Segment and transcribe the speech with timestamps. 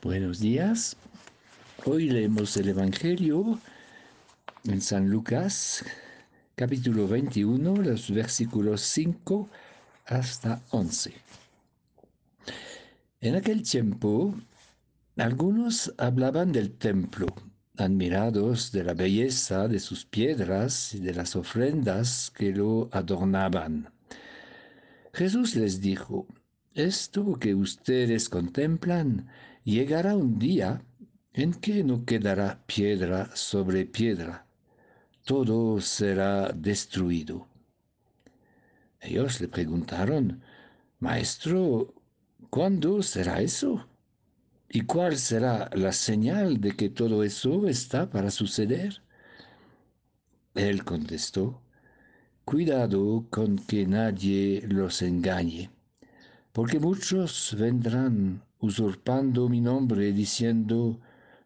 [0.00, 0.96] Buenos días.
[1.84, 3.58] Hoy leemos el Evangelio
[4.62, 5.84] en San Lucas,
[6.54, 9.48] capítulo 21, los versículos 5
[10.06, 11.14] hasta 11.
[13.22, 14.36] En aquel tiempo,
[15.16, 17.26] algunos hablaban del templo,
[17.76, 23.92] admirados de la belleza de sus piedras y de las ofrendas que lo adornaban.
[25.12, 26.28] Jesús les dijo,
[26.78, 29.28] esto que ustedes contemplan
[29.64, 30.80] llegará un día
[31.32, 34.46] en que no quedará piedra sobre piedra,
[35.24, 37.48] todo será destruido.
[39.00, 40.40] Ellos le preguntaron,
[41.00, 41.94] Maestro,
[42.48, 43.88] ¿cuándo será eso?
[44.68, 49.02] ¿Y cuál será la señal de que todo eso está para suceder?
[50.54, 51.60] Él contestó,
[52.44, 55.70] Cuidado con que nadie los engañe
[56.58, 60.98] porque muchos vendrán usurpando mi nombre diciendo,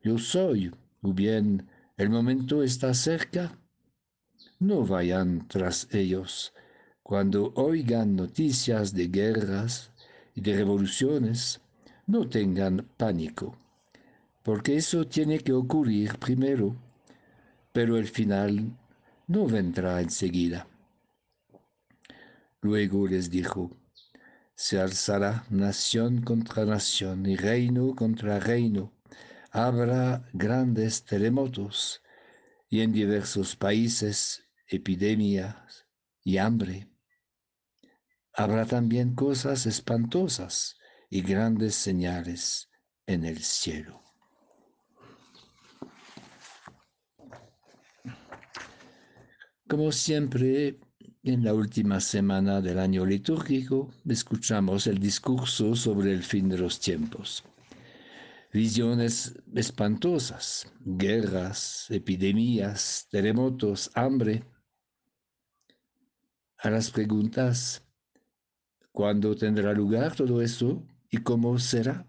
[0.02, 0.72] yo soy,
[1.02, 3.58] o bien, el momento está cerca.
[4.58, 6.54] No vayan tras ellos
[7.02, 9.90] cuando oigan noticias de guerras
[10.34, 11.60] y de revoluciones,
[12.06, 13.54] no tengan pánico,
[14.42, 16.74] porque eso tiene que ocurrir primero,
[17.70, 18.74] pero el final
[19.26, 20.66] no vendrá enseguida.
[22.62, 23.76] Luego les dijo,
[24.62, 28.92] se alzará nación contra nación y reino contra reino.
[29.50, 32.00] Habrá grandes terremotos
[32.68, 35.84] y en diversos países epidemias
[36.22, 36.88] y hambre.
[38.34, 40.76] Habrá también cosas espantosas
[41.10, 42.70] y grandes señales
[43.06, 44.00] en el cielo.
[49.68, 50.78] Como siempre,
[51.24, 56.80] en la última semana del año litúrgico escuchamos el discurso sobre el fin de los
[56.80, 57.44] tiempos.
[58.52, 64.44] Visiones espantosas, guerras, epidemias, terremotos, hambre.
[66.58, 67.86] A las preguntas,
[68.90, 72.06] ¿cuándo tendrá lugar todo eso y cómo será?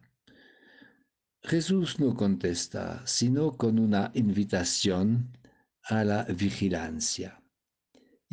[1.44, 5.38] Jesús no contesta, sino con una invitación
[5.84, 7.43] a la vigilancia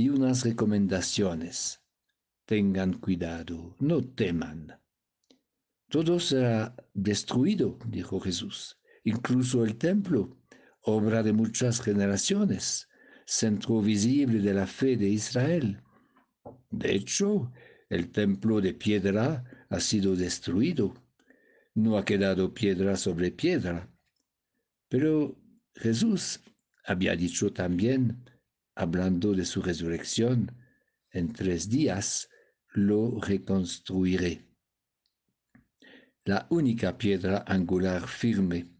[0.01, 1.83] y unas recomendaciones.
[2.47, 4.81] Tengan cuidado, no teman.
[5.91, 10.39] Todo será destruido, dijo Jesús, incluso el templo,
[10.81, 12.89] obra de muchas generaciones,
[13.27, 15.83] centro visible de la fe de Israel.
[16.71, 17.53] De hecho,
[17.91, 20.95] el templo de piedra ha sido destruido.
[21.75, 23.87] No ha quedado piedra sobre piedra.
[24.89, 25.37] Pero
[25.75, 26.41] Jesús
[26.87, 28.25] había dicho también
[28.81, 30.57] hablando de su resurrección,
[31.13, 32.29] en tres días
[32.73, 34.47] lo reconstruiré.
[36.25, 38.71] La única piedra angular firme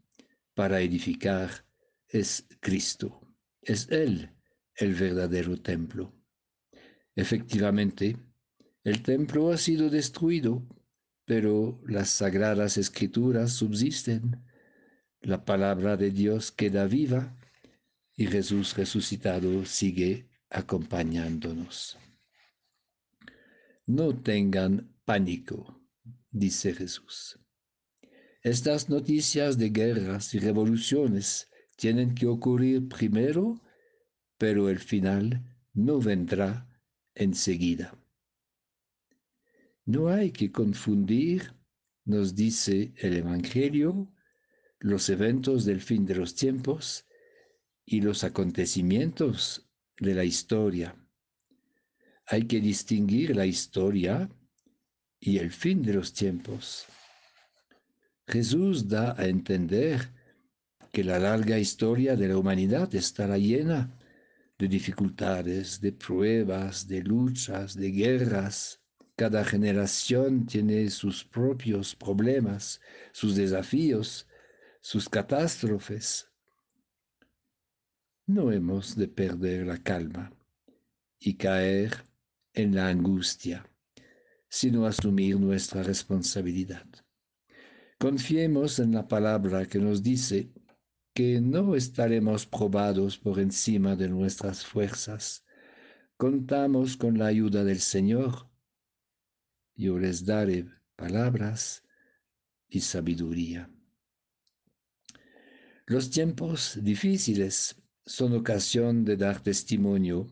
[0.53, 1.51] para edificar
[2.07, 3.21] es Cristo.
[3.61, 4.31] Es Él
[4.75, 6.13] el verdadero templo.
[7.15, 8.17] Efectivamente,
[8.83, 10.65] el templo ha sido destruido,
[11.25, 14.43] pero las sagradas escrituras subsisten.
[15.19, 17.37] La palabra de Dios queda viva
[18.21, 21.97] y Jesús resucitado sigue acompañándonos.
[23.87, 25.81] No tengan pánico,
[26.29, 27.39] dice Jesús.
[28.43, 33.59] Estas noticias de guerras y revoluciones tienen que ocurrir primero,
[34.37, 35.43] pero el final
[35.73, 36.69] no vendrá
[37.15, 37.97] enseguida.
[39.83, 41.55] No hay que confundir,
[42.05, 44.13] nos dice el Evangelio,
[44.77, 47.07] los eventos del fin de los tiempos
[47.91, 49.67] y los acontecimientos
[49.99, 50.95] de la historia.
[52.25, 54.29] Hay que distinguir la historia
[55.19, 56.85] y el fin de los tiempos.
[58.25, 60.09] Jesús da a entender
[60.93, 63.93] que la larga historia de la humanidad estará llena
[64.57, 68.79] de dificultades, de pruebas, de luchas, de guerras.
[69.17, 72.79] Cada generación tiene sus propios problemas,
[73.11, 74.27] sus desafíos,
[74.79, 76.30] sus catástrofes
[78.33, 80.31] no hemos de perder la calma
[81.19, 82.05] y caer
[82.53, 83.69] en la angustia,
[84.49, 86.85] sino asumir nuestra responsabilidad.
[87.99, 90.51] Confiemos en la palabra que nos dice
[91.13, 95.45] que no estaremos probados por encima de nuestras fuerzas.
[96.17, 98.49] Contamos con la ayuda del Señor.
[99.75, 101.83] Yo les daré palabras
[102.69, 103.69] y sabiduría.
[105.85, 107.80] Los tiempos difíciles
[108.11, 110.27] son ocasión de dar testimonio,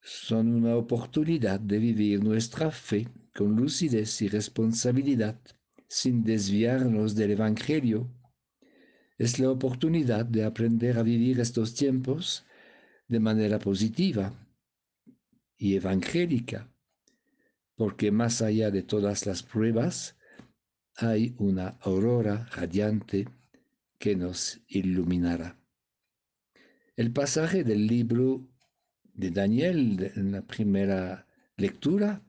[0.00, 5.38] son una oportunidad de vivir nuestra fe con lucidez y responsabilidad,
[5.86, 8.10] sin desviarnos del Evangelio.
[9.18, 12.46] Es la oportunidad de aprender a vivir estos tiempos
[13.06, 14.32] de manera positiva
[15.58, 16.72] y evangélica,
[17.74, 20.16] porque más allá de todas las pruebas
[20.96, 23.28] hay una aurora radiante
[23.98, 25.65] que nos iluminará.
[26.96, 28.48] El pasaje del libro
[29.12, 31.26] de Daniel en la primera
[31.58, 32.22] lectura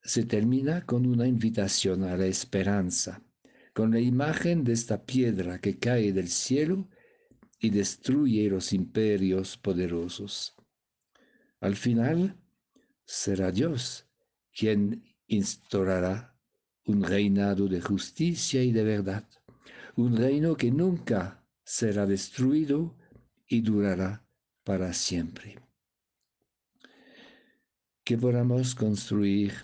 [0.00, 3.20] se termina con una invitación a la esperanza,
[3.74, 6.88] con la imagen de esta piedra que cae del cielo
[7.58, 10.54] y destruye los imperios poderosos.
[11.58, 12.36] Al final
[13.04, 14.06] será Dios
[14.52, 16.32] quien instaurará
[16.84, 19.28] un reinado de justicia y de verdad,
[19.96, 22.96] un reino que nunca será destruido
[23.48, 24.24] y durará
[24.64, 25.58] para siempre.
[28.04, 29.54] Que podamos construir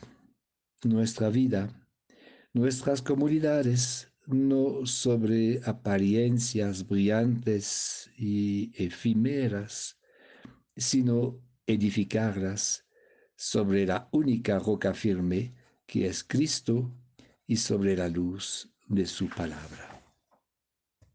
[0.83, 1.69] nuestra vida,
[2.53, 9.99] nuestras comunidades, no sobre apariencias brillantes y efímeras,
[10.77, 12.87] sino edificarlas
[13.37, 15.55] sobre la única roca firme
[15.87, 16.91] que es Cristo
[17.47, 19.94] y sobre la luz de su palabra.